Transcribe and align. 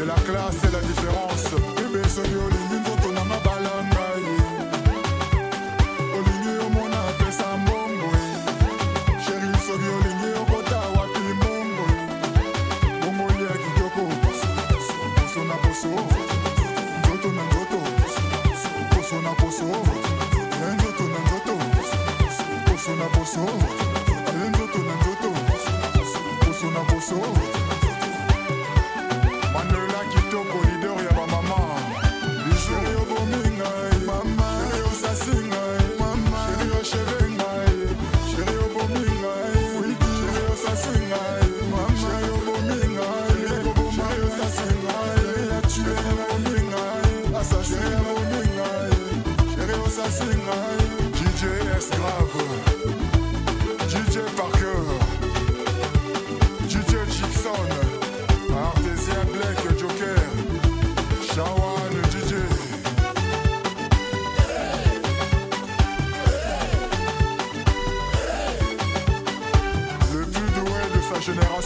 c'est 0.00 0.06
la 0.06 0.14
classe 0.14 0.64
et 0.64 0.72
la 0.72 0.80
différence. 0.80 1.19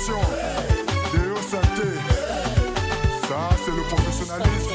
Ça 0.04 0.12
c'est 3.64 3.70
le 3.70 3.82
professionnalisme 3.88 4.68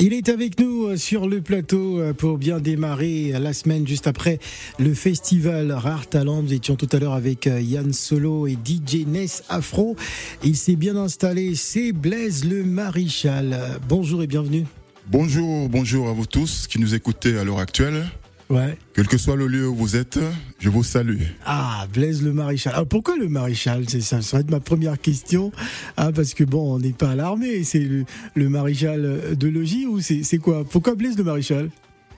Il 0.00 0.12
est 0.12 0.28
avec 0.28 0.58
nous 0.58 0.86
euh, 0.86 0.96
sur 0.96 1.28
le 1.28 1.40
plateau 1.40 2.00
euh, 2.00 2.12
pour 2.12 2.36
bien 2.36 2.58
démarrer 2.58 3.30
la 3.38 3.52
semaine 3.52 3.86
juste 3.86 4.08
après 4.08 4.40
le 4.80 4.92
festival 4.92 5.70
Rare 5.70 6.08
Talent. 6.08 6.42
Nous 6.42 6.52
étions 6.52 6.74
tout 6.74 6.88
à 6.90 6.98
l'heure 6.98 7.14
avec 7.14 7.46
euh, 7.46 7.60
Yann 7.60 7.92
Solo 7.92 8.48
et 8.48 8.54
DJ 8.64 9.06
Ness 9.06 9.44
Afro. 9.48 9.94
Il 10.42 10.56
s'est 10.56 10.74
bien 10.74 10.96
installé, 10.96 11.54
c'est 11.54 11.92
Blaise 11.92 12.44
le 12.44 12.64
Maréchal. 12.64 13.52
Euh, 13.52 13.78
Bonjour 13.88 14.20
et 14.24 14.26
bienvenue. 14.26 14.66
Bonjour, 15.06 15.68
bonjour 15.68 16.08
à 16.08 16.12
vous 16.12 16.26
tous 16.26 16.66
qui 16.66 16.80
nous 16.80 16.96
écoutez 16.96 17.38
à 17.38 17.44
l'heure 17.44 17.60
actuelle. 17.60 18.04
Ouais. 18.50 18.76
Quel 18.94 19.06
que 19.08 19.16
soit 19.16 19.36
le 19.36 19.46
lieu 19.46 19.66
où 19.68 19.74
vous 19.74 19.96
êtes, 19.96 20.18
je 20.58 20.68
vous 20.68 20.84
salue. 20.84 21.22
Ah, 21.46 21.86
Blaise 21.92 22.22
le 22.22 22.32
Maréchal. 22.32 22.74
Alors 22.74 22.86
pourquoi 22.86 23.16
le 23.16 23.28
Maréchal? 23.28 23.84
C'est 23.88 24.02
ça, 24.02 24.18
être 24.18 24.50
ma 24.50 24.60
première 24.60 25.00
question. 25.00 25.50
Ah, 25.96 26.12
parce 26.12 26.34
que 26.34 26.44
bon, 26.44 26.74
on 26.74 26.78
n'est 26.78 26.92
pas 26.92 27.10
à 27.10 27.14
l'armée. 27.14 27.64
C'est 27.64 27.78
le, 27.80 28.04
le 28.34 28.48
Maréchal 28.50 29.36
de 29.36 29.48
logis 29.48 29.86
ou 29.86 30.00
c'est 30.00 30.38
quoi? 30.38 30.64
Pourquoi 30.68 30.94
Blaise 30.94 31.16
le 31.16 31.24
Maréchal? 31.24 31.70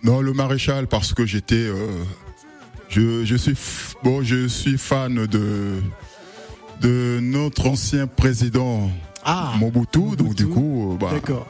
Non, 0.02 0.20
le 0.20 0.32
maréchal 0.32 0.86
parce 0.88 1.14
que 1.14 1.24
j'étais, 1.26 1.54
euh, 1.54 1.86
je, 2.88 3.24
je 3.24 3.34
suis, 3.36 3.54
bon, 4.04 4.22
je 4.22 4.46
suis 4.48 4.78
fan 4.78 5.26
de 5.26 5.74
de 6.82 7.18
notre 7.22 7.66
ancien 7.68 8.06
président 8.06 8.90
Ah, 9.24 9.54
Mobutu, 9.58 9.98
donc 10.16 10.20
Mobutu. 10.20 10.34
du 10.44 10.46
coup, 10.48 10.92
euh, 10.92 10.96
bah, 10.98 11.10
d'accord. 11.12 11.46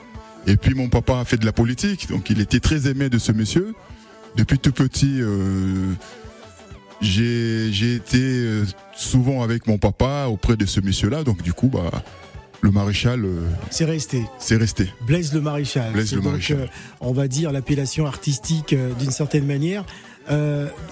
et 0.46 0.56
puis 0.56 0.74
mon 0.74 0.88
papa 0.88 1.18
a 1.18 1.24
fait 1.24 1.36
de 1.36 1.44
la 1.44 1.52
politique, 1.52 2.08
donc 2.08 2.30
il 2.30 2.40
était 2.40 2.60
très 2.60 2.86
aimé 2.88 3.08
de 3.10 3.18
ce 3.18 3.32
monsieur. 3.32 3.74
Depuis 4.36 4.58
tout 4.58 4.72
petit, 4.72 5.20
euh, 5.20 5.92
j'ai 7.00 7.94
été 7.94 8.18
euh, 8.20 8.64
souvent 8.96 9.42
avec 9.42 9.66
mon 9.66 9.78
papa 9.78 10.26
auprès 10.28 10.56
de 10.56 10.66
ce 10.66 10.80
monsieur-là, 10.80 11.24
donc 11.24 11.42
du 11.42 11.52
coup, 11.52 11.68
bah, 11.68 11.90
le 12.60 12.70
maréchal, 12.70 13.24
euh, 13.24 13.40
C'est 13.70 13.84
resté. 13.84 14.24
c'est 14.38 14.56
resté. 14.56 14.90
Blaise 15.06 15.32
le 15.32 15.40
Maréchal. 15.40 15.92
Blaise 15.92 16.12
le 16.12 16.20
donc, 16.20 16.32
Maréchal. 16.32 16.58
euh, 16.60 16.66
on 17.00 17.12
va 17.12 17.28
dire 17.28 17.52
l'appellation 17.52 18.06
artistique 18.06 18.72
euh, 18.72 18.92
d'une 18.94 19.10
certaine 19.10 19.46
manière. 19.46 19.84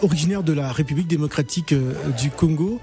Originaire 0.00 0.44
de 0.44 0.52
la 0.52 0.70
République 0.70 1.08
démocratique 1.08 1.74
du 2.20 2.30
Congo, 2.30 2.80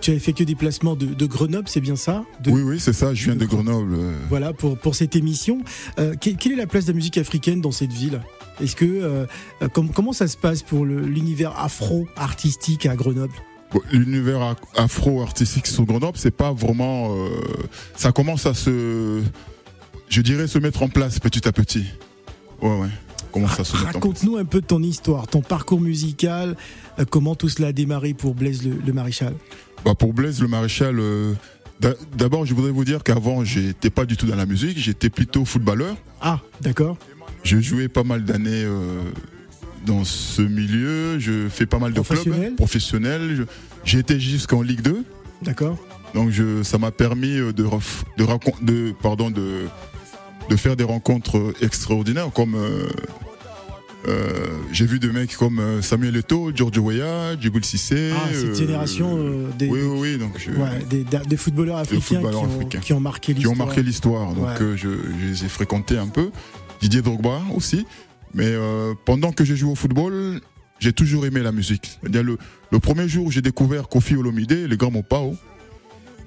tu 0.00 0.12
as 0.12 0.14
effectué 0.14 0.44
des 0.44 0.54
placements 0.54 0.94
de, 0.94 1.06
de 1.06 1.26
Grenoble, 1.26 1.68
c'est 1.68 1.80
bien 1.80 1.96
ça? 1.96 2.24
De- 2.40 2.52
Oui, 2.52 2.62
oui, 2.62 2.78
c'est 2.78 2.92
ça. 2.92 3.14
Je 3.14 3.24
viens 3.24 3.34
de 3.34 3.40
de- 3.40 3.46
Grenoble. 3.46 3.96
Voilà 4.28 4.52
pour, 4.52 4.78
pour 4.78 4.94
cette 4.94 5.16
émission. 5.16 5.58
Que- 5.96 6.14
quelle 6.36 6.52
est 6.52 6.56
la 6.56 6.68
place 6.68 6.84
de 6.84 6.92
la 6.92 6.96
musique 6.96 7.18
africaine 7.18 7.60
dans 7.60 7.72
cette 7.72 7.92
ville? 7.92 8.20
Est-ce 8.60 8.76
que 8.76 8.84
euh, 8.84 9.26
euh, 9.62 9.68
com- 9.68 9.90
comment 9.94 10.12
ça 10.12 10.26
se 10.28 10.36
passe 10.36 10.62
pour 10.62 10.84
l'univers 10.84 11.58
afro-artistique 11.58 12.86
à 12.86 12.96
Grenoble? 12.96 13.34
L'univers 13.92 14.56
afro-artistique 14.76 15.66
sur 15.66 15.84
Grenoble, 15.84 16.16
c'est 16.18 16.30
pas 16.34 16.52
vraiment. 16.52 17.14
euh, 17.14 17.28
ça 17.96 18.12
commence 18.12 18.46
à 18.46 18.54
se. 18.54 19.22
Je 20.08 20.22
dirais 20.22 20.46
se 20.46 20.58
mettre 20.58 20.82
en 20.82 20.88
place 20.88 21.18
petit 21.20 21.46
à 21.46 21.52
petit. 21.52 21.84
Ouais, 22.62 22.76
ouais. 22.80 22.88
Raconte-nous 23.92 24.36
un 24.38 24.44
peu 24.46 24.60
de 24.62 24.66
ton 24.66 24.82
histoire, 24.82 25.26
ton 25.28 25.42
parcours 25.42 25.80
musical, 25.82 26.56
euh, 26.98 27.04
comment 27.08 27.34
tout 27.34 27.48
cela 27.50 27.68
a 27.68 27.72
démarré 27.72 28.14
pour 28.14 28.34
Blaise 28.34 28.64
le, 28.64 28.76
le 28.84 28.92
Maréchal? 28.94 29.34
Bah, 29.84 29.94
pour 29.94 30.14
Blaise 30.14 30.40
le 30.40 30.48
Maréchal, 30.48 30.98
euh, 30.98 31.34
d'a- 31.78 31.94
d'abord, 32.16 32.46
je 32.46 32.54
voudrais 32.54 32.72
vous 32.72 32.84
dire 32.86 33.04
qu'avant, 33.04 33.44
j'étais 33.44 33.90
pas 33.90 34.06
du 34.06 34.16
tout 34.16 34.26
dans 34.26 34.34
la 34.34 34.46
musique, 34.46 34.78
j'étais 34.78 35.10
plutôt 35.10 35.44
footballeur. 35.44 35.94
Ah, 36.22 36.40
d'accord. 36.62 36.96
Je 37.48 37.60
jouais 37.60 37.88
pas 37.88 38.04
mal 38.04 38.24
d'années 38.24 38.64
euh, 38.64 39.00
dans 39.86 40.04
ce 40.04 40.42
milieu, 40.42 41.18
je 41.18 41.48
fais 41.48 41.64
pas 41.64 41.78
mal 41.78 41.92
de 41.94 42.00
clubs 42.00 42.56
professionnels. 42.56 43.46
Été 43.94 44.20
jusqu'en 44.20 44.60
Ligue 44.60 44.82
2. 44.82 45.02
D'accord. 45.42 45.78
Donc 46.14 46.30
je, 46.30 46.62
ça 46.62 46.76
m'a 46.78 46.90
permis 46.90 47.38
euh, 47.38 47.52
de, 47.54 47.64
ref- 47.64 48.04
de, 48.18 48.92
pardon, 49.02 49.30
de, 49.30 49.64
de 50.50 50.56
faire 50.56 50.76
des 50.76 50.84
rencontres 50.84 51.38
euh, 51.38 51.54
extraordinaires 51.62 52.30
comme 52.34 52.54
euh, 52.54 52.86
euh, 54.08 54.46
j'ai 54.72 54.84
vu 54.86 54.98
des 54.98 55.08
mecs 55.08 55.34
comme 55.36 55.80
Samuel 55.82 56.16
Eto'o, 56.16 56.52
Giorgio 56.54 56.82
Weah, 56.82 57.34
Djibril 57.40 57.64
Cissé. 57.64 58.10
Ah, 58.14 58.28
cette 58.30 58.44
euh, 58.44 58.54
génération 58.54 59.18
des, 59.58 59.68
Oui, 59.68 59.80
oui, 59.82 59.98
oui. 60.00 60.18
Donc 60.18 60.32
je- 60.38 60.50
ouais, 60.50 60.84
des, 60.88 61.04
des 61.04 61.36
footballeurs 61.38 61.78
africains 61.78 62.00
footballeurs 62.02 62.40
qui, 62.42 62.46
ont, 62.46 62.56
africains. 62.56 62.80
qui 62.80 62.92
ont 62.92 63.00
marqué 63.00 63.34
qui 63.34 63.46
ont 63.46 63.50
l'histoire. 63.50 63.66
marqué 63.66 63.82
l'histoire. 63.82 64.32
Donc 64.34 64.44
Ouais. 64.60 64.76
je, 64.76 64.88
je 65.20 65.26
les 65.26 65.44
ai 65.44 65.48
fréquentés 65.48 65.96
un 65.98 66.08
peu. 66.08 66.30
Didier 66.80 67.02
Drogba 67.02 67.40
aussi. 67.54 67.86
Mais 68.34 68.46
euh, 68.46 68.94
pendant 69.04 69.32
que 69.32 69.44
je 69.44 69.54
joue 69.54 69.70
au 69.70 69.74
football, 69.74 70.40
j'ai 70.78 70.92
toujours 70.92 71.26
aimé 71.26 71.40
la 71.40 71.52
musique. 71.52 71.98
Le, 72.02 72.36
le 72.70 72.78
premier 72.78 73.08
jour 73.08 73.26
où 73.26 73.30
j'ai 73.30 73.42
découvert 73.42 73.88
Kofi 73.88 74.16
Olomide, 74.16 74.66
le 74.68 74.76
grand 74.76 74.90
Mopao, 74.90 75.36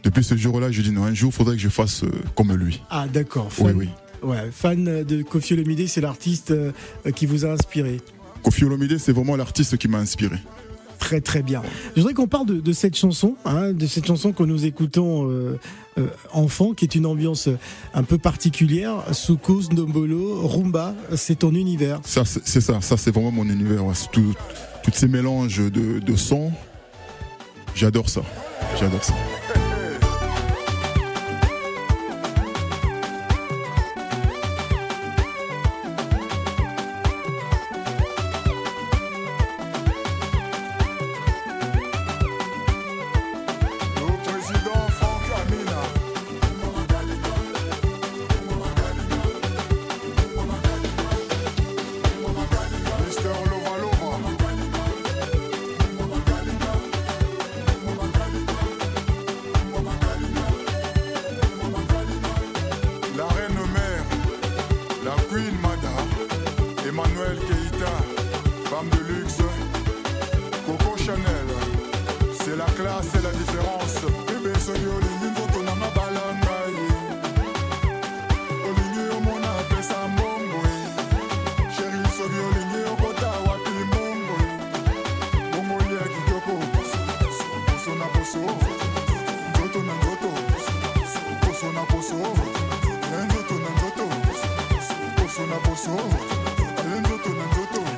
depuis 0.04 0.24
ce 0.24 0.36
jour-là, 0.36 0.72
je 0.72 0.82
dis 0.82 0.92
non, 0.92 1.04
un 1.04 1.14
jour, 1.14 1.32
il 1.32 1.36
faudrait 1.36 1.56
que 1.56 1.62
je 1.62 1.70
fasse 1.70 2.04
euh, 2.04 2.12
comme 2.36 2.54
lui. 2.56 2.82
Ah, 2.90 3.08
d'accord. 3.08 3.50
Oui, 3.60 3.68
Fan, 3.68 3.76
oui. 3.78 3.90
Ouais, 4.24 4.50
fan 4.52 5.04
de 5.04 5.24
Kofi 5.24 5.54
Olomide, 5.54 5.88
c'est 5.88 6.02
l'artiste 6.02 6.52
euh, 6.52 6.72
qui 7.16 7.26
vous 7.26 7.46
a 7.46 7.50
inspiré. 7.52 8.02
Kofi 8.44 8.66
Olomide, 8.66 8.98
c'est 8.98 9.12
vraiment 9.12 9.36
l'artiste 9.36 9.78
qui 9.78 9.88
m'a 9.88 10.00
inspiré. 10.00 10.38
Très 11.02 11.20
très 11.20 11.42
bien. 11.42 11.62
Je 11.96 12.02
voudrais 12.02 12.14
qu'on 12.14 12.28
parle 12.28 12.46
de, 12.46 12.72
cette 12.74 12.96
chanson, 12.96 13.36
hein, 13.44 13.74
de 13.74 13.86
cette 13.88 14.06
chanson 14.06 14.32
que 14.32 14.44
nous 14.44 14.66
écoutons 14.66 15.30
euh, 15.30 15.60
euh, 15.98 16.08
enfant, 16.32 16.74
qui 16.74 16.86
est 16.86 16.96
une 16.96 17.06
ambiance 17.08 17.50
un 17.94 18.04
peu 18.04 18.18
particulière. 18.18 19.04
Soukous, 19.12 19.64
Ndombolo, 19.72 20.48
Rumba, 20.48 20.96
c'est 21.16 21.40
ton 21.40 21.54
univers. 21.54 22.00
Ça, 22.06 22.24
c'est 22.24 22.62
ça. 22.62 22.80
Ça, 22.82 22.96
c'est 22.98 23.12
vraiment 23.12 23.32
mon 23.32 23.50
univers. 23.50 23.84
tout- 24.14 24.36
tous 24.84 24.92
ces 24.94 25.08
mélanges 25.08 25.60
de 25.72 26.16
sons. 26.16 26.52
J'adore 27.76 28.10
ça. 28.10 28.22
J'adore 28.80 29.04
ça. 29.04 29.14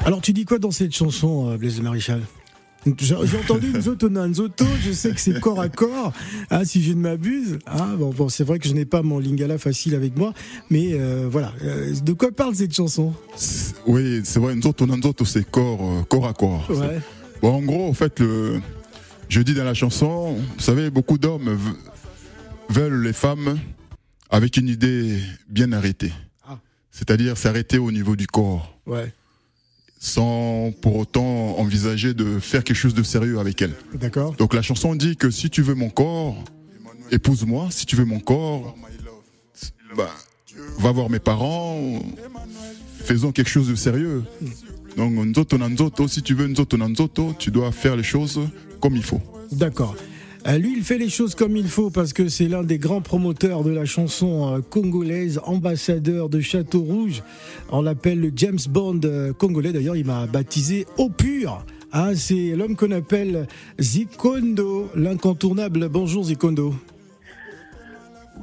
Alors 0.06 0.20
tu 0.20 0.34
dis 0.34 0.44
quoi 0.44 0.60
dans 0.60 0.72
cette 0.72 0.94
chanson, 0.94 1.50
euh, 1.50 1.58
Blaise 1.58 1.80
Maréchal? 1.82 2.22
J'ai 3.00 3.16
entendu 3.16 3.72
Nzoto 3.72 4.10
Nzoto, 4.10 4.66
je 4.84 4.92
sais 4.92 5.12
que 5.12 5.20
c'est 5.22 5.40
corps 5.40 5.62
à 5.62 5.70
corps, 5.70 6.12
hein, 6.52 6.66
si 6.66 6.84
je 6.84 6.92
ne 6.92 7.00
m'abuse. 7.00 7.60
Ah, 7.66 7.92
bon, 7.98 8.10
bon 8.10 8.28
c'est 8.28 8.44
vrai 8.44 8.60
que 8.60 8.68
je 8.68 8.74
n'ai 8.74 8.84
pas 8.84 9.02
mon 9.02 9.20
lingala 9.20 9.58
facile 9.58 9.96
avec 9.96 10.18
moi, 10.18 10.34
mais 10.70 10.90
euh, 10.92 11.30
voilà. 11.32 11.54
Euh, 11.64 11.94
de 11.94 12.12
quoi 12.12 12.34
parle 12.34 12.54
cette 12.54 12.76
chanson? 12.76 13.14
Oui, 13.88 14.20
c'est 14.26 14.42
vrai, 14.42 14.54
Nzoto 14.56 14.86
Nzoto, 14.86 15.24
c'est 15.24 15.50
corps, 15.50 16.06
corps 16.10 16.28
à 16.28 16.34
corps. 16.34 16.70
Ouais. 16.70 17.00
Bon, 17.42 17.54
en 17.54 17.62
gros, 17.62 17.88
en 17.88 17.94
fait, 17.94 18.20
le, 18.20 18.60
je 19.30 19.40
dis 19.40 19.54
dans 19.54 19.64
la 19.64 19.74
chanson, 19.74 20.34
vous 20.34 20.64
savez, 20.64 20.90
beaucoup 20.90 21.18
d'hommes 21.18 21.58
veulent 22.68 23.04
les 23.04 23.14
femmes 23.14 23.58
avec 24.30 24.58
une 24.58 24.68
idée 24.68 25.20
bien 25.48 25.72
arrêtée. 25.72 26.12
Ah. 26.46 26.60
C'est-à-dire 26.92 27.38
s'arrêter 27.38 27.78
au 27.78 27.94
niveau 27.94 28.18
du 28.18 28.28
corps. 28.28 28.78
Ouais 28.86 29.14
sans 30.04 30.74
pour 30.82 30.98
autant 30.98 31.58
envisager 31.58 32.14
de 32.14 32.38
faire 32.38 32.66
quelque 32.66 32.76
chose 32.76 32.94
de 32.94 33.04
sérieux 33.04 33.40
avec 33.40 33.62
elle. 33.62 33.74
D'accord. 33.94 34.36
Donc 34.36 34.54
la 34.54 34.62
chanson 34.62 34.96
dit 34.96 35.16
que 35.16 35.32
si 35.32 35.50
tu 35.50 35.62
veux 35.62 35.76
mon 35.76 35.90
corps, 35.90 36.36
épouse-moi. 37.10 37.70
Si 37.72 37.86
tu 37.86 37.96
veux 37.96 38.04
mon 38.04 38.20
corps, 38.20 38.76
bah, 39.96 40.12
va 40.80 40.92
voir 40.92 41.10
mes 41.10 41.20
parents. 41.20 42.02
Faisons 43.00 43.32
quelque 43.32 43.50
chose 43.50 43.70
de 43.70 43.76
sérieux. 43.76 44.24
Donc 44.98 45.14
nzoto 45.14 45.58
nanzoto, 45.58 46.10
si 46.10 46.22
tu 46.22 46.34
veux 46.34 46.48
nzoto 46.48 46.76
nanzoto, 46.76 47.34
tu 47.40 47.50
dois 47.50 47.72
faire 47.72 47.96
les 47.96 48.04
choses 48.04 48.42
comme 48.82 48.98
il 48.98 49.04
faut. 49.04 49.22
D'accord. 49.54 49.96
Euh, 50.46 50.58
lui, 50.58 50.74
il 50.76 50.84
fait 50.84 50.98
les 50.98 51.08
choses 51.08 51.36
comme 51.36 51.56
il 51.56 51.68
faut 51.68 51.90
parce 51.90 52.12
que 52.12 52.28
c'est 52.28 52.50
l'un 52.50 52.64
des 52.64 52.78
grands 52.78 53.00
promoteurs 53.00 53.64
de 53.64 53.72
la 53.72 53.86
chanson 53.86 54.56
euh, 54.56 54.60
congolaise, 54.60 55.40
ambassadeur 55.46 56.28
de 56.28 56.42
Château 56.42 56.82
Rouge. 56.82 57.24
On 57.72 57.82
l'appelle 57.82 58.20
le 58.20 58.30
James 58.36 58.60
Bond 58.70 59.00
euh, 59.06 59.32
congolais. 59.32 59.72
D'ailleurs, 59.72 59.96
il 59.96 60.06
m'a 60.06 60.26
baptisé 60.26 60.86
au 60.98 61.10
pur. 61.10 61.66
Ah, 61.94 62.14
c'est 62.16 62.56
l'homme 62.58 62.76
qu'on 62.76 62.92
appelle 62.92 63.48
Zikondo, 63.80 64.90
l'incontournable. 64.96 65.88
Bonjour 65.88 66.26
Zikondo. 66.26 66.74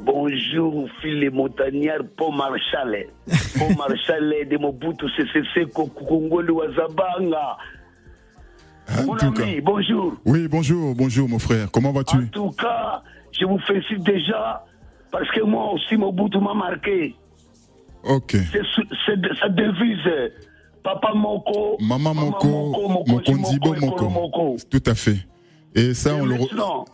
Bonjour, 0.03 0.89
fils 1.03 1.31
montagnards, 1.31 2.05
Paul 2.17 2.35
Marshall. 2.35 3.09
Paul 3.59 3.77
Marshall 3.77 4.49
de 4.51 4.57
Mobutu 4.57 5.05
CCC 5.17 5.67
Congolais 5.71 6.51
Wazabanga. 6.51 7.59
Mon 9.07 9.17
ami, 9.17 9.61
bonjour. 9.61 10.15
Oui, 10.25 10.49
bonjour, 10.49 10.95
bonjour 10.95 11.29
mon 11.29 11.39
frère. 11.39 11.71
Comment 11.71 11.93
vas-tu? 11.93 12.17
En 12.17 12.27
tout 12.27 12.51
cas, 12.51 13.03
je 13.39 13.45
vous 13.45 13.59
félicite 13.61 14.03
déjà 14.03 14.65
parce 15.11 15.29
que 15.31 15.43
moi 15.43 15.73
aussi, 15.73 15.97
Mobutu 15.97 16.39
m'a 16.39 16.55
marqué. 16.55 17.15
Ok. 18.05 18.37
C'est 18.53 19.17
sa 19.41 19.49
devise. 19.49 20.33
Papa 20.83 21.13
Moko. 21.15 21.77
Maman 21.81 22.15
Moko. 22.15 23.05
Moko, 23.07 23.33
Nzibo 23.33 23.75
Moko. 23.75 24.57
Tout 24.71 24.83
à 24.87 24.95
fait. 24.95 25.19
Et 25.75 25.95
ça, 25.95 26.17
on 26.17 26.25
le, 26.25 26.37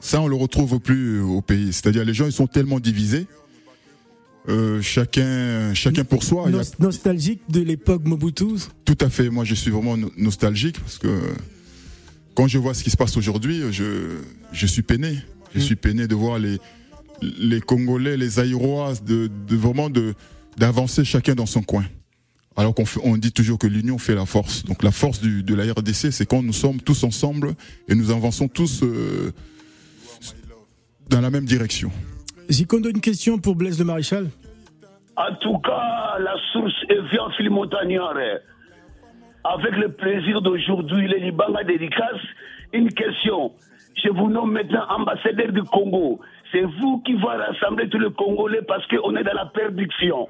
ça, 0.00 0.20
on 0.20 0.26
le 0.26 0.37
retrouve 0.37 0.78
plus 0.81 1.20
au 1.20 1.40
pays. 1.40 1.72
C'est-à-dire, 1.72 2.04
les 2.04 2.12
gens, 2.12 2.26
ils 2.26 2.32
sont 2.32 2.46
tellement 2.46 2.78
divisés. 2.78 3.26
Euh, 4.48 4.81
chacun, 4.82 5.72
chacun 5.75 6.04
pour 6.04 6.22
soi. 6.22 6.48
Nostalgique 6.78 7.40
de 7.48 7.60
l'époque 7.60 8.02
Mobutu 8.04 8.44
Tout 8.84 8.98
à 9.00 9.08
fait. 9.08 9.31
Moi, 9.31 9.44
je 9.44 9.54
suis 9.54 9.70
vraiment 9.70 9.96
nostalgique 10.16 10.78
parce 10.81 10.98
que 10.98 11.08
quand 12.37 12.47
je 12.47 12.59
vois 12.59 12.75
ce 12.75 12.85
qui 12.85 12.91
se 12.91 12.97
passe 12.97 13.17
aujourd'hui, 13.17 13.62
je, 13.73 14.21
je 14.53 14.67
suis 14.67 14.83
peiné. 14.83 15.17
Je 15.55 15.59
mm. 15.59 15.62
suis 15.62 15.77
peiné 15.77 16.06
de 16.06 16.15
voir 16.15 16.38
les, 16.38 16.59
les 17.23 17.61
Congolais, 17.61 18.17
les 18.17 18.38
Aïrois, 18.38 18.93
de, 19.05 19.29
de 19.49 19.56
vraiment 19.56 19.91
de, 19.91 20.15
d'avancer 20.56 21.05
chacun 21.05 21.35
dans 21.35 21.47
son 21.47 21.62
coin. 21.62 21.85
Alors 22.56 22.75
qu'on 22.75 22.85
on 23.03 23.17
dit 23.17 23.33
toujours 23.33 23.59
que 23.59 23.67
l'union 23.67 23.99
fait 23.99 24.15
la 24.15 24.27
force. 24.27 24.65
Donc 24.65 24.83
la 24.83 24.91
force 24.91 25.21
du, 25.21 25.43
de 25.43 25.55
la 25.55 25.65
RDC, 25.73 26.12
c'est 26.12 26.27
quand 26.27 26.43
nous 26.43 26.53
sommes 26.53 26.81
tous 26.81 27.05
ensemble 27.05 27.55
et 27.88 27.94
nous 27.94 28.11
avançons 28.11 28.49
tous 28.49 28.82
euh, 28.82 29.32
dans 31.09 31.21
la 31.21 31.31
même 31.31 31.44
direction. 31.44 31.91
Zikondo, 32.50 32.91
une 32.91 33.00
question 33.00 33.39
pour 33.39 33.56
Blaise 33.56 33.79
de 33.79 33.85
Maréchal. 33.85 34.29
En 35.17 35.35
tout 35.41 35.59
cas, 35.59 36.19
la 36.19 36.35
source 36.53 36.75
est 36.91 37.00
bien 37.11 37.50
Montagnard 37.50 38.15
avec 39.54 39.76
le 39.76 39.88
plaisir 39.93 40.43
d'aujourd'hui, 40.43 41.08
les 41.08 41.20
Libanga 41.20 41.62
dédicace, 41.62 42.20
une 42.72 42.93
question. 42.93 43.52
Je 44.02 44.10
vous 44.10 44.28
nomme 44.28 44.52
maintenant 44.52 44.84
ambassadeur 44.88 45.52
du 45.52 45.62
Congo. 45.62 46.20
C'est 46.52 46.62
vous 46.62 47.02
qui 47.04 47.14
va 47.14 47.37
rassembler 47.46 47.88
tous 47.88 47.98
les 47.98 48.10
Congolais 48.10 48.62
parce 48.66 48.87
qu'on 48.88 49.14
est 49.16 49.22
dans 49.25 49.34
la 49.34 49.46
perdition. 49.46 50.28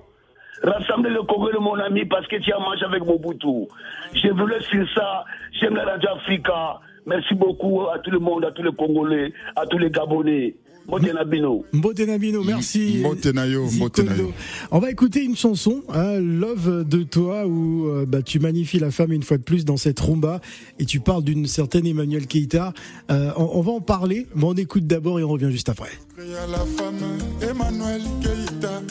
Rassembler 0.63 1.11
le 1.11 1.23
Congolais, 1.23 1.59
mon 1.59 1.75
ami, 1.75 2.05
parce 2.05 2.27
que 2.27 2.37
tu 2.37 2.53
as 2.53 2.59
mangé 2.59 2.85
avec 2.85 3.05
Mobutu. 3.05 3.69
Je 4.15 4.29
voulais 4.29 4.61
sur 4.61 4.87
ça. 4.95 5.25
J'aime 5.61 5.77
la 5.77 5.85
Radio 5.85 6.11
Africa. 6.11 6.81
Merci 7.07 7.35
beaucoup 7.35 7.89
à 7.89 7.99
tout 7.99 8.11
le 8.11 8.19
monde, 8.19 8.45
à 8.45 8.51
tous 8.51 8.63
les 8.63 8.73
Congolais, 8.73 9.33
à 9.55 9.67
tous 9.67 9.79
les 9.79 9.91
Gabonais. 9.91 10.55
Mbotenabino. 10.87 11.65
Mbotenabino, 11.73 12.45
merci. 12.45 12.99
Mbotenayo, 13.01 13.67
Mbotenayo. 13.71 14.33
On 14.71 14.79
va 14.79 14.91
écouter 14.91 15.25
une 15.25 15.37
chanson, 15.37 15.83
hein, 15.93 16.21
Love 16.21 16.85
de 16.89 17.03
toi, 17.03 17.47
où 17.47 17.89
euh, 17.89 18.07
bah, 18.07 18.23
tu 18.23 18.39
magnifies 18.39 18.79
la 18.79 18.91
femme 18.91 19.13
une 19.13 19.23
fois 19.23 19.37
de 19.37 19.43
plus 19.43 19.65
dans 19.65 19.77
cette 19.77 19.99
rumba 19.99 20.41
et 20.79 20.85
tu 20.85 21.01
parles 21.01 21.25
d'une 21.25 21.47
certaine 21.47 21.87
Emmanuel 21.87 22.27
Keita. 22.27 22.73
Euh, 23.11 23.33
on, 23.37 23.61
va 23.63 23.73
en 23.73 23.81
parler, 23.81 24.27
mais 24.37 24.45
on 24.45 24.55
écoute 24.55 24.87
d'abord 24.87 25.19
et 25.19 25.25
on 25.25 25.29
revient 25.29 25.51
juste 25.51 25.69
après. 25.69 25.91
La 26.17 26.59
femme 26.59 27.19
Emmanuel 27.43 28.03
Keita, 28.23 28.83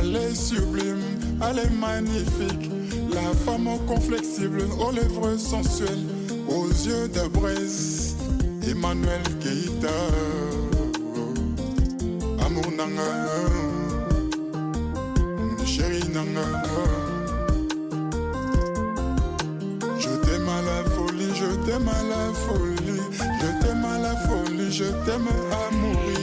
elle 0.00 0.16
est 0.16 0.34
sublime, 0.34 1.02
elle 1.42 1.58
est 1.58 1.80
magnifique. 1.80 2.70
La 3.12 3.34
femme 3.44 3.68
flexible, 4.00 4.62
aux 4.78 4.92
lèvres 4.92 5.36
sensuelles, 5.36 6.06
aux 6.48 6.68
yeux 6.68 7.08
de 7.08 7.28
braise. 7.28 8.16
Emmanuel 8.68 9.22
Keita 9.40 9.88
amour 12.60 12.76
nanga 12.76 13.08
nanga. 16.12 16.44
Je 19.98 20.08
t'aime 20.24 20.48
à 20.48 20.62
la 20.62 20.84
folie 20.90 21.34
je 21.34 21.46
t'aime 21.66 21.88
à 21.88 22.02
la 22.02 22.32
folie. 22.34 23.00
Je 23.40 23.48
t'aime 23.60 23.84
à 23.84 23.98
la 23.98 24.16
folie 24.16 24.72
je 24.72 24.84
t'aime 25.04 25.28
à 25.52 25.74
mourir 25.74 26.20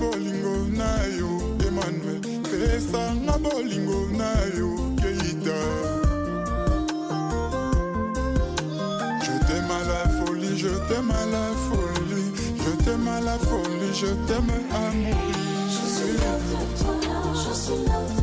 bolingo 0.00 0.54
na 0.78 0.90
yo, 1.18 1.30
Emmanuel. 1.66 2.20
Pesanga 2.48 3.36
bolingo 3.44 4.00
na 4.18 4.32
yo, 4.56 4.70
Keita. 5.00 5.60
Je 9.24 9.32
t'aime 9.46 9.70
à 9.70 9.82
la 9.92 10.02
folie, 10.18 10.58
je 10.58 10.72
t'aime 10.88 11.10
à 11.10 11.24
la 11.26 11.46
folie 11.68 12.00
t'aime 12.84 13.08
à 13.08 13.20
la 13.20 13.38
folie, 13.38 13.92
je 13.94 14.06
t'aime 14.26 14.50
à 14.72 14.94
mourir. 14.94 15.16
Je 15.68 15.84
suis 15.94 16.14
là 16.22 16.32
pour 16.48 16.64
toi, 16.78 16.94
je 17.34 17.52
suis 17.54 17.84
là 17.84 17.98
pour 18.06 18.16
toi, 18.16 18.19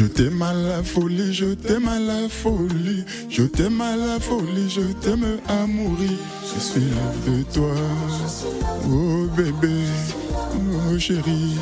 Je 0.00 0.06
t'aime 0.06 0.40
à 0.40 0.54
la 0.54 0.82
folie, 0.82 1.34
je 1.34 1.52
t'aime 1.52 1.86
à 1.86 1.98
la 1.98 2.26
folie, 2.26 3.04
je 3.28 3.42
t'aime 3.42 3.82
à 3.82 3.96
la 3.96 4.18
folie, 4.18 4.70
je 4.70 4.80
t'aime 4.80 5.38
à 5.46 5.66
mourir. 5.66 6.16
Je 6.42 6.58
suis 6.58 6.80
love 6.80 7.20
de 7.26 7.42
toi, 7.52 7.74
oh 8.90 9.26
bébé, 9.36 9.84
oh 10.54 10.98
chérie. 10.98 11.58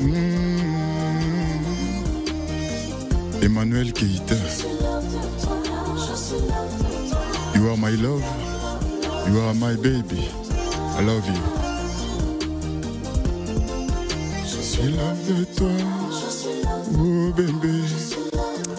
Mm. 0.00 0.62
Emmanuel 3.42 3.92
Keita, 3.92 4.36
you 7.56 7.68
are 7.70 7.76
my 7.76 7.96
love, 8.00 8.22
you 9.26 9.40
are 9.40 9.54
my 9.54 9.74
baby, 9.74 10.28
I 10.96 11.02
love 11.04 11.26
you. 11.26 11.42
Je 14.44 14.62
suis 14.62 14.92
love 14.92 15.26
de 15.26 15.44
toi, 15.56 16.03
oh 16.98 17.32
bébé. 17.36 17.80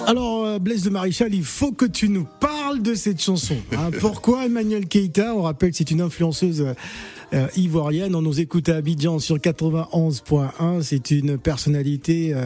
Alors, 0.07 0.45
euh, 0.45 0.59
Blaise 0.59 0.83
de 0.83 0.89
Maréchal, 0.89 1.33
il 1.33 1.43
faut 1.43 1.71
que 1.71 1.85
tu 1.85 2.09
nous 2.09 2.27
parles 2.39 2.81
de 2.81 2.93
cette 2.93 3.21
chanson. 3.21 3.55
hein. 3.71 3.89
Pourquoi 3.99 4.45
Emmanuel 4.45 4.87
Keita 4.87 5.35
On 5.35 5.43
rappelle 5.43 5.71
que 5.71 5.77
c'est 5.77 5.91
une 5.91 6.01
influenceuse 6.01 6.65
euh, 7.33 7.47
ivoirienne. 7.55 8.15
On 8.15 8.21
nous 8.21 8.39
écoute 8.39 8.69
à 8.69 8.75
Abidjan 8.75 9.19
sur 9.19 9.37
91.1. 9.37 10.83
C'est 10.83 11.11
une 11.11 11.37
personnalité, 11.37 12.33
euh, 12.33 12.45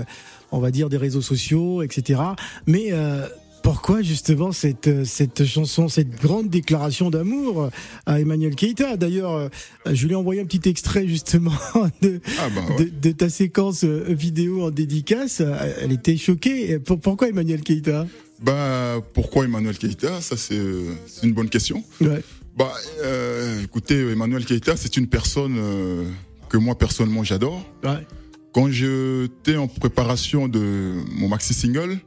on 0.51 0.59
va 0.59 0.71
dire, 0.71 0.89
des 0.89 0.97
réseaux 0.97 1.21
sociaux, 1.21 1.83
etc. 1.83 2.21
Mais 2.65 2.88
euh, 2.91 3.27
pourquoi 3.61 4.01
justement 4.01 4.51
cette, 4.51 4.87
euh, 4.87 5.05
cette 5.05 5.45
chanson, 5.45 5.87
cette 5.89 6.09
grande 6.21 6.49
déclaration 6.49 7.09
d'amour 7.09 7.69
à 8.05 8.19
Emmanuel 8.19 8.55
Keita 8.55 8.97
D'ailleurs, 8.97 9.33
euh, 9.33 9.49
je 9.91 10.05
lui 10.05 10.13
ai 10.13 10.15
envoyé 10.15 10.41
un 10.41 10.45
petit 10.45 10.67
extrait 10.69 11.07
justement 11.07 11.53
de, 12.01 12.19
Ah 12.39 12.47
bah 12.53 12.61
ouais. 12.77 12.85
de, 12.85 12.91
de 12.99 13.11
ta 13.11 13.29
séquence 13.29 13.83
euh, 13.83 14.05
vidéo 14.09 14.63
en 14.65 14.71
dédicace. 14.71 15.41
Euh, 15.41 15.55
Elle 15.81 15.91
était 15.91 16.17
choquée. 16.17 16.79
Pourquoi 16.79 17.29
Emmanuel 17.29 17.61
Keita 17.61 18.07
Bah, 18.41 18.99
pourquoi 19.13 19.45
Emmanuel 19.45 19.77
Keita 19.77 20.21
Ça, 20.21 20.37
c'est 20.37 20.55
euh, 20.57 20.93
c'est 21.07 21.25
une 21.27 21.33
bonne 21.33 21.49
question. 21.49 21.83
Ouais. 22.01 22.21
Bah, 22.57 22.73
euh, 23.03 23.63
écoutez, 23.63 23.99
Emmanuel 24.11 24.45
Keita, 24.45 24.75
c'est 24.75 24.97
une 24.97 25.07
personne 25.07 25.55
euh, 25.57 26.03
que 26.49 26.57
moi, 26.57 26.77
personnellement, 26.77 27.23
j'adore. 27.23 27.63
Ouais. 27.83 28.05
Quand 28.51 28.69
j'étais 28.71 29.55
en 29.57 29.67
préparation 29.67 30.47
de 30.47 30.95
mon 31.15 31.27
maxi 31.29 31.53
single, 31.53 31.99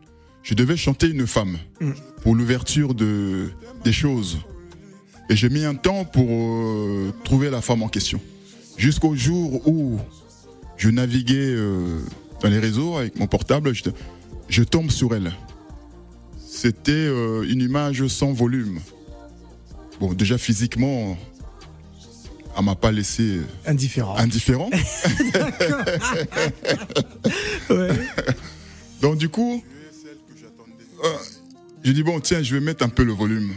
je 0.42 0.54
devais 0.54 0.76
chanter 0.76 1.08
une 1.08 1.26
femme 1.26 1.58
Mm. 1.80 1.92
pour 2.22 2.34
l'ouverture 2.34 2.94
de, 2.94 3.50
des 3.84 3.92
choses. 3.92 4.38
Et 5.30 5.36
j'ai 5.36 5.48
mis 5.48 5.64
un 5.64 5.74
temps 5.74 6.04
pour 6.04 6.26
euh, 6.28 7.12
trouver 7.24 7.48
la 7.50 7.60
femme 7.60 7.82
en 7.82 7.88
question. 7.88 8.20
Jusqu'au 8.76 9.14
jour 9.14 9.66
où 9.68 9.98
je 10.76 10.90
naviguais 10.90 11.36
euh, 11.54 12.00
dans 12.42 12.48
les 12.48 12.58
réseaux 12.58 12.96
avec 12.96 13.18
mon 13.18 13.26
portable, 13.26 13.72
je, 13.74 13.82
je 14.48 14.62
tombe 14.62 14.90
sur 14.90 15.14
elle. 15.14 15.32
C'était 16.46 16.92
euh, 16.92 17.46
une 17.48 17.60
image 17.62 18.06
sans 18.08 18.32
volume. 18.32 18.80
Bon, 20.00 20.12
déjà 20.12 20.38
physiquement, 20.38 21.16
elle 22.58 22.64
m'a 22.64 22.74
pas 22.74 22.92
laissé 22.92 23.40
Indifférent. 23.66 24.16
indifférent. 24.16 24.70
Ouais. 27.70 27.88
Donc 29.00 29.16
du 29.16 29.28
coup, 29.28 29.62
euh, 31.04 31.08
j'ai 31.84 31.92
dit 31.92 32.02
bon 32.02 32.20
tiens, 32.20 32.42
je 32.42 32.54
vais 32.54 32.60
mettre 32.60 32.84
un 32.84 32.88
peu 32.88 33.04
le 33.04 33.12
volume. 33.12 33.52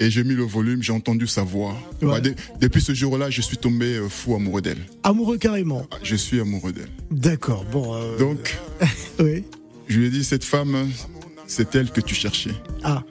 Et 0.00 0.10
j'ai 0.10 0.24
mis 0.24 0.34
le 0.34 0.42
volume, 0.42 0.82
j'ai 0.82 0.92
entendu 0.92 1.26
sa 1.28 1.42
voix. 1.42 1.76
Ouais. 2.00 2.08
Bah, 2.08 2.20
de- 2.20 2.34
depuis 2.60 2.80
ce 2.80 2.92
jour-là, 2.92 3.30
je 3.30 3.40
suis 3.40 3.56
tombé 3.56 3.96
euh, 3.96 4.08
fou 4.08 4.34
amoureux 4.34 4.60
d'elle. 4.62 4.78
Amoureux 5.04 5.38
carrément. 5.38 5.86
Ah, 5.92 5.96
Je 6.02 6.16
suis 6.16 6.40
amoureux 6.40 6.72
d'elle. 6.72 6.88
D'accord. 7.10 7.64
Bon. 7.70 7.94
euh, 7.94 8.18
Donc, 8.18 8.58
oui. 9.20 9.44
je 9.86 9.98
lui 10.00 10.06
ai 10.06 10.10
dit 10.10 10.24
cette 10.24 10.44
femme, 10.44 10.88
c'est 11.46 11.74
elle 11.76 11.90
que 11.92 12.00
tu 12.00 12.14
cherchais. 12.16 12.50
Ah. 12.82 13.04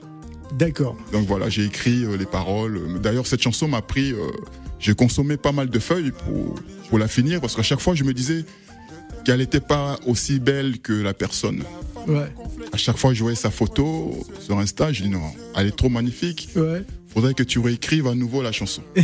D'accord. 0.58 0.98
Donc 1.12 1.26
voilà, 1.26 1.48
j'ai 1.48 1.64
écrit 1.64 2.04
euh, 2.04 2.16
les 2.18 2.26
paroles. 2.26 3.00
D'ailleurs, 3.00 3.26
cette 3.26 3.40
chanson 3.40 3.68
m'a 3.68 3.80
pris. 3.80 4.12
euh, 4.12 4.26
j'ai 4.78 4.94
consommé 4.94 5.36
pas 5.38 5.52
mal 5.52 5.70
de 5.70 5.78
feuilles 5.78 6.10
pour, 6.26 6.56
pour 6.90 6.98
la 6.98 7.08
finir 7.08 7.40
parce 7.40 7.54
qu'à 7.54 7.62
chaque 7.62 7.80
fois, 7.80 7.94
je 7.94 8.04
me 8.04 8.12
disais 8.12 8.44
qu'elle 9.24 9.38
n'était 9.38 9.60
pas 9.60 9.98
aussi 10.06 10.40
belle 10.40 10.80
que 10.80 10.92
la 10.92 11.14
personne. 11.14 11.62
Ouais. 12.06 12.26
À 12.72 12.76
chaque 12.78 12.96
fois 12.96 13.10
que 13.10 13.16
je 13.16 13.22
voyais 13.22 13.36
sa 13.36 13.50
photo 13.50 14.16
sur 14.40 14.58
Insta, 14.58 14.92
je 14.92 15.02
dis 15.02 15.08
non, 15.10 15.20
elle 15.56 15.66
est 15.68 15.76
trop 15.76 15.90
magnifique. 15.90 16.48
Ouais. 16.56 16.82
Faudrait 17.06 17.34
que 17.34 17.42
tu 17.42 17.58
réécrives 17.58 18.06
à 18.06 18.14
nouveau 18.14 18.40
la 18.42 18.52
chanson. 18.52 18.82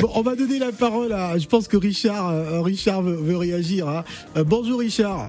Bon, 0.00 0.10
on 0.14 0.22
va 0.22 0.34
donner 0.34 0.58
la 0.58 0.72
parole 0.72 1.12
à. 1.12 1.38
Je 1.38 1.46
pense 1.46 1.68
que 1.68 1.76
Richard, 1.76 2.28
euh, 2.30 2.60
Richard 2.60 3.02
veut, 3.02 3.14
veut 3.16 3.36
réagir. 3.36 3.88
hein. 3.88 4.04
Euh, 4.36 4.44
bonjour 4.44 4.80
Richard. 4.80 5.28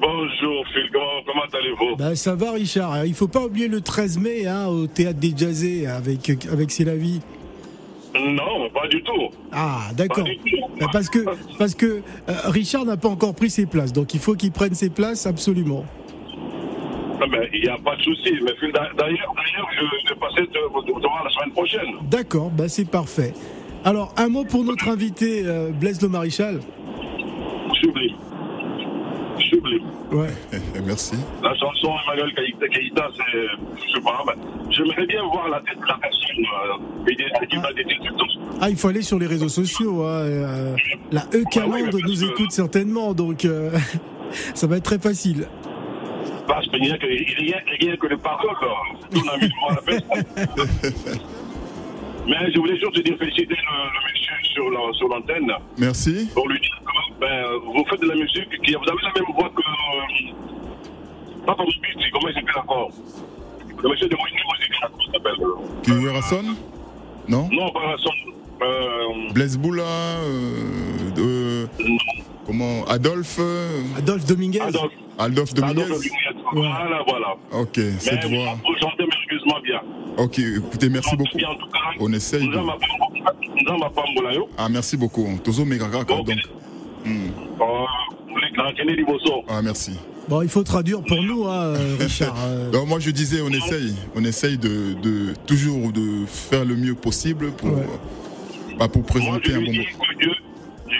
Bonjour 0.00 0.64
Phil, 0.72 0.88
comment, 0.92 1.22
comment 1.26 1.42
allez-vous? 1.52 1.96
Ben, 1.96 2.14
ça 2.14 2.34
va 2.34 2.52
Richard. 2.52 3.06
Il 3.06 3.14
faut 3.14 3.28
pas 3.28 3.44
oublier 3.46 3.68
le 3.68 3.80
13 3.80 4.18
mai 4.18 4.46
hein, 4.46 4.66
au 4.66 4.86
théâtre 4.86 5.18
des 5.20 5.32
Jazzés 5.36 5.86
avec 5.86 6.30
avec 6.50 6.70
C'est 6.70 6.84
la 6.84 6.96
vie. 6.96 7.20
Non, 8.14 8.68
pas 8.70 8.86
du 8.88 9.02
tout. 9.02 9.30
Ah 9.52 9.88
d'accord. 9.96 10.26
Parce 10.92 11.08
que 11.08 11.20
parce 11.58 11.74
que 11.74 11.86
euh, 11.86 12.32
Richard 12.44 12.84
n'a 12.84 12.96
pas 12.96 13.08
encore 13.08 13.34
pris 13.34 13.50
ses 13.50 13.66
places, 13.66 13.92
donc 13.92 14.14
il 14.14 14.20
faut 14.20 14.34
qu'il 14.34 14.52
prenne 14.52 14.74
ses 14.74 14.90
places 14.90 15.26
absolument. 15.26 15.84
Ah 17.20 17.26
Il 17.52 17.62
n'y 17.62 17.68
a 17.68 17.78
pas 17.78 17.96
de 17.96 18.02
souci. 18.02 18.32
D'ailleurs, 18.98 19.34
je 19.36 20.14
vais 20.14 20.20
passer 20.20 20.48
voir 20.90 21.24
la 21.24 21.30
semaine 21.30 21.52
prochaine. 21.52 21.94
D'accord, 22.10 22.50
ben, 22.50 22.68
c'est 22.68 22.88
parfait. 22.88 23.32
Alors 23.84 24.14
un 24.16 24.28
mot 24.28 24.44
pour 24.44 24.64
notre 24.64 24.88
invité 24.88 25.42
euh, 25.44 25.70
Blaise 25.70 26.00
Le 26.02 26.08
Maréchal. 26.08 26.60
J'oublie. 27.80 28.14
Ouais. 30.10 30.28
Merci. 30.84 31.14
La 31.42 31.54
chanson 31.56 31.92
Emmanuel 32.06 32.32
Keïta, 32.34 33.08
c'est, 33.16 33.38
je 33.86 33.92
sais 33.94 34.00
pas, 34.02 34.22
ben, 34.26 34.34
j'aimerais 34.70 35.06
bien 35.06 35.22
voir 35.24 35.48
la 35.48 35.60
tête 35.60 35.78
de 35.80 35.86
la 35.86 35.98
personne 35.98 36.44
euh, 36.44 37.10
et 37.10 37.14
des- 37.14 37.24
chanson. 37.84 38.40
Ah, 38.60 38.70
il 38.70 38.76
faut 38.76 38.88
aller 38.88 39.02
sur 39.02 39.18
les 39.18 39.26
réseaux 39.26 39.48
sociaux. 39.48 40.02
hein, 40.02 40.22
euh, 40.24 40.76
la 41.10 41.22
E 41.34 41.42
parce 41.90 42.12
nous 42.20 42.26
que- 42.26 42.32
écoute 42.32 42.52
certainement, 42.52 43.14
donc 43.14 43.44
euh, 43.44 43.70
ça 44.54 44.66
va 44.66 44.76
être 44.76 44.84
très 44.84 44.98
facile. 44.98 45.46
Parce 46.46 46.66
qu'il 46.68 46.82
n'y 46.82 46.90
a 46.90 46.98
que, 46.98 47.06
a 47.54 47.60
que 47.60 47.84
mis 47.84 47.90
le 48.08 48.16
à 49.70 49.74
la. 49.86 50.44
Mais 52.26 52.52
je 52.52 52.58
voulais 52.58 52.78
juste 52.78 52.92
te 52.94 53.00
dire 53.00 53.16
féliciter 53.18 53.54
le, 53.54 53.56
le 53.56 54.12
monsieur 54.12 54.34
sur 54.54 54.70
la- 54.70 54.92
sur 54.92 55.08
l'antenne. 55.08 55.50
Merci. 55.78 56.28
pour 56.34 56.48
lui 56.48 56.60
dire 56.60 56.80
ben, 57.22 57.44
vous 57.64 57.84
faites 57.88 58.00
de 58.00 58.08
la 58.08 58.14
musique, 58.16 58.48
qui, 58.62 58.74
vous 58.74 58.88
avez 58.90 59.02
la 59.02 59.12
même 59.14 59.34
voix 59.36 59.48
que. 59.54 59.62
Euh, 59.62 61.46
pas 61.46 61.54
comme 61.54 61.66
Beat, 61.66 62.10
comment 62.12 62.28
il 62.28 62.34
s'appelle 62.34 62.58
encore? 62.58 62.90
Le 63.82 63.88
monsieur 63.88 64.08
de 64.08 64.16
Moïse 64.16 64.34
Musique, 64.34 64.82
comment 64.82 65.02
il 65.06 65.12
s'appelle 65.12 65.38
Kiwi 65.82 66.08
Rasson 66.10 66.44
Non? 67.28 67.48
Non, 67.52 67.70
pas 67.72 67.96
son. 67.98 68.10
Euh, 68.62 69.32
Blaise 69.32 69.58
Boula 69.58 69.82
euh, 69.82 71.10
de- 71.16 71.68
Comment 72.46 72.84
Adolphe 72.86 73.38
euh, 73.40 73.80
Adolphe 73.98 74.24
Dominguez. 74.26 74.60
Adolphe. 74.60 74.92
Adolphe 75.18 75.54
Dominguez 75.54 75.82
Adolphe 75.82 75.98
Dominguez. 76.00 76.40
Voilà, 76.52 77.02
voilà. 77.08 77.36
Ok, 77.52 77.76
Mais 77.78 77.90
cette 77.98 78.24
vous, 78.24 78.34
voix. 78.36 78.54
vous 78.64 78.74
merveilleusement 78.98 79.60
bien. 79.64 79.80
Ok, 80.18 80.38
écoutez, 80.38 80.88
merci 80.90 81.16
beaucoup. 81.16 81.36
bien, 81.36 81.48
en 81.48 81.54
tout 81.54 81.66
cas. 81.68 81.78
On 81.98 82.12
essaye 82.12 82.46
de-. 82.48 82.58
Ah, 84.58 84.68
merci 84.68 84.96
beaucoup. 84.96 85.26
Tozo 85.42 85.64
Megaga, 85.64 86.04
Donc, 86.04 86.28
euh, 87.06 88.94
Liboso. 88.96 89.42
Ah, 89.48 89.60
merci. 89.62 89.98
Bon, 90.28 90.42
il 90.42 90.48
faut 90.48 90.62
traduire 90.62 91.02
pour 91.02 91.20
nous, 91.22 91.46
hein, 91.46 91.74
euh, 91.74 91.96
Richard. 91.98 92.34
euh, 92.46 92.70
Donc, 92.72 92.86
moi, 92.88 92.98
je 93.00 93.10
disais, 93.10 93.40
on 93.42 93.50
essaye. 93.50 93.94
On 94.14 94.24
essaye 94.24 94.56
de, 94.58 94.94
de 95.02 95.34
toujours 95.46 95.92
de 95.92 96.24
faire 96.26 96.64
le 96.64 96.76
mieux 96.76 96.94
possible 96.94 97.50
pour, 97.52 97.70
Ouais. 97.70 97.86
bah, 98.78 98.88
pour 98.88 99.02
présenter 99.04 99.52
un 99.54 99.60
bon 99.60 99.72
moment. 99.72 99.82
que. 100.20 100.28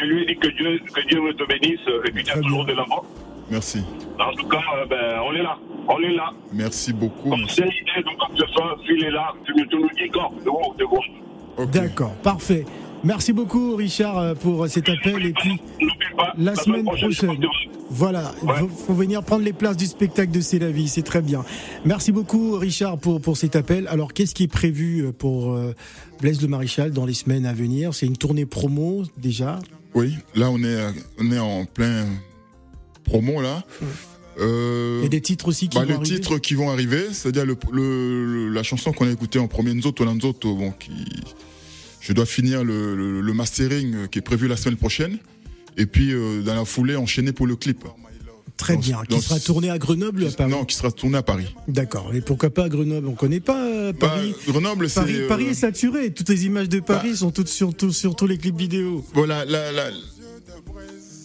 Je 0.00 0.06
lui 0.06 0.22
ai 0.22 0.26
dit 0.26 0.36
que 0.36 0.48
Dieu, 0.48 0.80
que 0.92 1.08
Dieu 1.08 1.20
me 1.20 1.32
te 1.32 1.44
bénisse 1.46 1.78
et 2.06 2.10
puis 2.10 2.24
tu 2.24 2.32
as 2.32 2.40
toujours 2.40 2.64
de 2.64 2.72
l'avant. 2.72 3.04
Merci. 3.50 3.82
En 4.18 4.32
tout 4.34 4.48
cas, 4.48 4.58
euh, 4.78 4.86
ben, 4.86 5.20
on 5.24 5.32
est 5.34 5.42
là. 5.42 5.56
On 5.88 5.98
est 6.00 6.14
là. 6.14 6.30
Merci 6.52 6.92
beaucoup. 6.92 7.32
C'est 7.48 7.62
une 7.62 7.68
idée, 7.68 8.02
donc 8.04 8.16
comme 8.18 8.36
ce 8.36 8.46
soir, 8.52 8.76
Phil 8.86 9.04
est 9.04 9.10
là, 9.10 9.32
tu 9.44 9.52
nous, 9.54 9.64
dis 9.90 10.10
quand. 10.12 10.32
D'accord, 11.72 12.14
parfait. 12.22 12.64
Merci 13.04 13.32
beaucoup, 13.32 13.74
Richard, 13.74 14.16
euh, 14.18 14.34
pour 14.34 14.68
cet 14.68 14.88
appel. 14.88 15.26
Et 15.26 15.32
puis, 15.32 15.60
la 16.38 16.54
semaine 16.54 16.84
prochaine. 16.84 17.36
Voilà, 17.90 18.32
il 18.42 18.48
Ouais. 18.48 18.54
faut, 18.86 18.94
venir 18.94 19.22
prendre 19.22 19.44
les 19.44 19.52
places 19.52 19.76
du 19.76 19.86
spectacle 19.86 20.30
de 20.32 20.40
C'est 20.40 20.58
la 20.58 20.70
vie, 20.70 20.88
c'est 20.88 21.02
très 21.02 21.20
bien. 21.20 21.44
Merci 21.84 22.10
beaucoup, 22.12 22.56
Richard, 22.56 22.96
pour, 22.98 23.20
pour 23.20 23.36
cet 23.36 23.54
appel. 23.56 23.86
Alors, 23.88 24.14
qu'est-ce 24.14 24.34
qui 24.34 24.44
est 24.44 24.48
prévu 24.48 25.00
euh, 25.04 25.12
pour 25.12 25.52
euh, 25.52 25.74
Blaise 26.20 26.40
le 26.40 26.48
Maréchal 26.48 26.92
dans 26.92 27.04
les 27.04 27.12
semaines 27.12 27.44
à 27.44 27.52
venir? 27.52 27.92
C'est 27.92 28.06
une 28.06 28.16
tournée 28.16 28.46
promo 28.46 29.02
déjà? 29.18 29.58
Oui, 29.94 30.14
là, 30.34 30.48
on 30.50 30.62
est, 30.62 30.78
on 31.18 31.30
est 31.32 31.38
en 31.38 31.66
plein 31.66 32.06
promo, 33.04 33.42
là. 33.42 33.62
Euh, 34.40 35.04
a 35.04 35.08
des 35.08 35.20
titres 35.20 35.48
aussi 35.48 35.68
qui 35.68 35.76
bah, 35.76 35.82
vont 35.82 35.88
les 35.88 35.94
arriver? 35.96 36.14
titres 36.14 36.38
qui 36.38 36.54
vont 36.54 36.70
arriver, 36.70 37.04
c'est-à-dire 37.12 37.44
le, 37.44 37.56
le- 37.72 38.24
le- 38.24 38.48
la 38.48 38.62
chanson 38.62 38.92
qu'on 38.92 39.06
a 39.06 39.10
écoutée 39.10 39.38
en 39.38 39.48
premier, 39.48 39.74
Nzoto 39.74 40.04
Lanzoto, 40.06 40.54
bon, 40.54 40.70
qui, 40.70 40.92
je 42.02 42.12
dois 42.12 42.26
finir 42.26 42.64
le, 42.64 42.94
le- 42.96 43.20
le 43.22 43.32
mastering 43.32 43.94
euh, 43.94 44.06
qui 44.08 44.18
est 44.18 44.22
prévu 44.22 44.48
la 44.48 44.56
semaine 44.58 44.76
prochaine. 44.76 45.18
Et 45.78 45.86
puis, 45.86 46.12
euh, 46.12 46.42
dans 46.42 46.54
la 46.54 46.64
foulée, 46.66 46.96
enchaîner 46.96 47.32
pour 47.32 47.46
le 47.46 47.56
clip. 47.56 47.84
Très 48.58 48.76
bien. 48.76 49.00
Qui 49.08 49.20
sera 49.20 49.40
tourné 49.40 49.70
à 49.70 49.78
Grenoble 49.78 50.22
ou 50.22 50.26
à 50.26 50.30
Paris 50.30 50.50
Non, 50.50 50.64
qui 50.64 50.76
sera 50.76 50.92
tourné 50.92 51.16
à 51.18 51.22
Paris. 51.22 51.52
D'accord. 51.66 52.10
Et 52.14 52.20
pourquoi 52.20 52.50
pas 52.50 52.64
à 52.64 52.68
Grenoble 52.68 53.08
On 53.08 53.14
connaît 53.14 53.40
pas 53.40 53.64
euh, 53.66 53.92
Bah, 53.92 54.08
Paris. 54.08 54.34
Grenoble, 54.46 54.88
c'est. 54.88 55.00
Paris, 55.00 55.14
euh, 55.16 55.28
Paris 55.28 55.44
est 55.46 55.54
saturé. 55.54 56.12
Toutes 56.12 56.28
les 56.28 56.44
images 56.44 56.68
de 56.68 56.78
Paris 56.80 57.10
bah- 57.10 57.16
sont 57.16 57.30
toutes 57.32 57.48
sur, 57.48 57.74
tous- 57.74 57.90
sur 57.92 58.14
tous 58.14 58.26
les 58.26 58.36
clips 58.38 58.56
vidéo. 58.56 59.04
Voilà, 59.14 59.44
la- 59.46 59.72
la- 59.72 59.90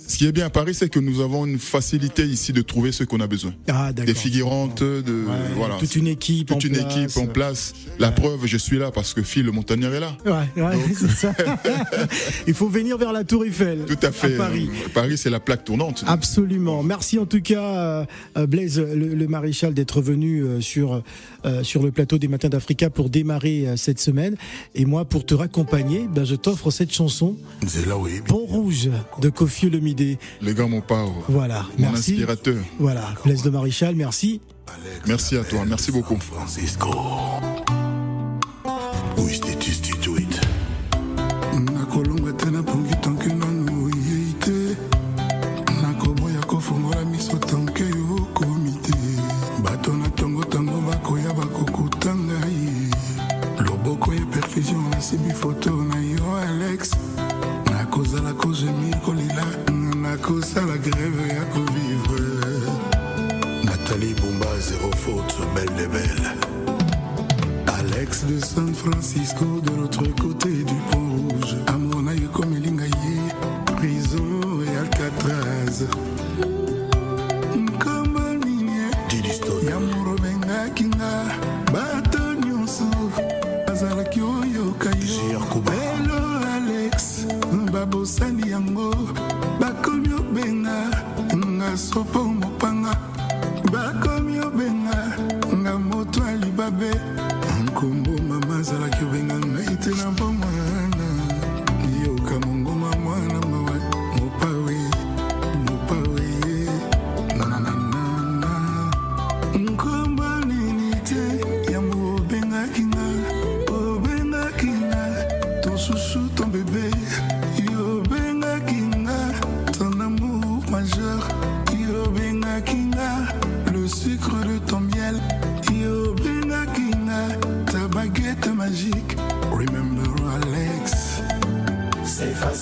ce 0.07 0.17
qui 0.17 0.25
est 0.25 0.31
bien 0.31 0.45
à 0.45 0.49
Paris, 0.49 0.73
c'est 0.73 0.89
que 0.89 0.99
nous 0.99 1.19
avons 1.21 1.45
une 1.45 1.59
facilité 1.59 2.23
ici 2.25 2.53
de 2.53 2.61
trouver 2.61 2.91
ce 2.91 3.03
qu'on 3.03 3.19
a 3.19 3.27
besoin. 3.27 3.53
Ah, 3.67 3.91
d'accord. 3.93 4.05
Des 4.05 4.13
figurantes, 4.19 4.81
de 4.83 5.25
Ouais, 5.27 5.33
voilà, 5.55 5.75
Toute 5.77 5.95
une 5.95 6.07
équipe. 6.07 6.47
toute 6.47 6.57
en 6.57 6.59
une 6.67 6.73
place. 6.75 6.95
équipe 6.97 7.17
en 7.17 7.27
place. 7.27 7.73
La 7.99 8.11
preuve, 8.11 8.45
je 8.45 8.57
suis 8.57 8.77
là 8.77 8.91
parce 8.91 9.13
que 9.13 9.21
Phil 9.21 9.45
le 9.45 9.51
montagnard 9.51 9.93
est 9.93 9.99
là. 9.99 10.17
Ouais, 10.25 10.63
ouais, 10.63 10.77
c'est 10.97 11.09
ça. 11.09 11.33
Il 12.47 12.53
faut 12.53 12.67
venir 12.69 12.97
vers 12.97 13.11
la 13.13 13.23
Tour 13.23 13.45
Eiffel. 13.45 13.79
Tout 13.87 13.97
à 14.01 14.11
fait. 14.11 14.35
À 14.35 14.37
Paris. 14.37 14.69
Paris, 14.93 15.17
c'est 15.17 15.29
la 15.29 15.39
plaque 15.39 15.63
tournante. 15.65 16.03
Absolument. 16.07 16.83
Merci 16.83 17.19
en 17.19 17.25
tout 17.25 17.41
cas, 17.41 17.61
euh, 17.61 18.05
euh, 18.37 18.47
Blaise, 18.47 18.79
le, 18.79 19.13
le 19.15 19.27
maréchal, 19.27 19.73
d'être 19.73 20.01
venu 20.01 20.41
euh, 20.43 20.61
sur, 20.61 21.01
sur 21.63 21.83
le 21.83 21.91
plateau 21.91 22.17
des 22.17 22.27
Matins 22.27 22.49
d'Africa 22.49 22.89
pour 22.89 23.09
démarrer 23.09 23.67
cette 23.77 23.99
semaine. 23.99 24.35
Et 24.75 24.85
moi, 24.85 25.05
pour 25.05 25.25
te 25.25 25.33
raccompagner, 25.33 26.07
ben, 26.13 26.23
je 26.25 26.35
t'offre 26.35 26.71
cette 26.71 26.93
chanson, 26.93 27.35
Pont 28.27 28.45
Rouge, 28.45 28.89
de 29.21 29.29
Kofi 29.29 29.69
Les 30.41 30.53
gars, 30.53 30.67
mon 30.67 30.81
pauvre. 30.81 31.23
Voilà, 31.29 31.65
Mon 31.77 31.91
merci. 31.91 32.11
inspirateur. 32.13 32.57
Voilà, 32.79 33.13
Blaise 33.23 33.43
le 33.45 33.51
maréchal, 33.51 33.95
merci. 33.95 34.41
Merci 35.05 35.37
à 35.37 35.43
toi. 35.43 35.63
Merci 35.65 35.91
beaucoup. 35.91 36.17
Francisco. 36.19 36.89
Foto 55.37 55.71
na 55.83 55.95
yo 55.99 56.35
alex 56.35 56.91
nakozala 57.71 58.33
kozemi 58.33 58.86
kolila 58.86 58.86
nakosala 60.27 60.77
greve 60.77 61.27
ya 61.27 61.45
kovivre 61.45 62.21
Nathalie 63.63 64.13
Bumba, 64.13 64.59
zéro 64.59 64.91
faute, 64.91 65.35
belle 65.55 65.75
de 65.77 65.87
belle. 65.87 66.31
Alex 67.79 68.25
de 68.25 68.39
San 68.39 68.73
Francisco 68.73 69.45
de 69.61 69.71
l'autre 69.75 70.03
côté 70.21 70.49
du 70.49 70.73
pont 70.91 71.09
rouge 71.09 71.55
amour 71.67 72.01
na 72.01 72.13
yo 72.13 72.25
ekomelinga 72.25 72.76
back. 93.71 94.06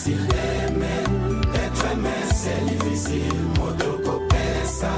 C'est 0.06 0.12
facile 0.12 0.28
d'aimer, 0.28 1.04
d'être 1.52 1.86
aimé, 1.92 2.10
c'est 2.32 2.64
difficile. 2.66 3.34
Motokopesa, 3.58 4.92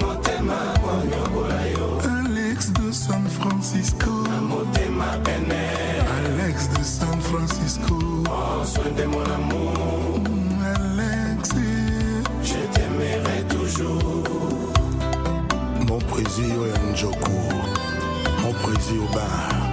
motema 0.00 0.74
konyokola 0.82 1.68
yo, 1.68 2.00
alex 2.26 2.72
de 2.72 2.92
san 2.92 3.28
francisco 3.28 4.10
motema 4.48 5.18
pene. 5.22 5.62
alex 6.18 6.68
de 6.70 6.82
san 6.82 7.20
francisco 7.20 7.94
Prends 8.24 8.64
soin 8.64 8.90
de 8.96 9.04
mon 9.04 9.22
amour, 9.22 10.20
alex 10.74 11.50
je 12.42 12.60
t'aimerai 12.74 13.44
toujours. 13.48 14.32
Mon 15.86 15.98
président 15.98 16.92
Njoku. 16.92 17.40
Mon 18.42 18.52
président 18.54 19.12
Ba. 19.14 19.69